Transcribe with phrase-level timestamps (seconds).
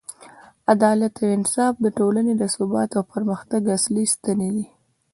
[0.73, 4.65] عدالت او انصاف د ټولنې د ثبات او پرمختګ اصلي ستنې دي.